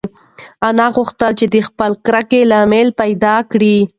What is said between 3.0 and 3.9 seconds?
پیدا کړي.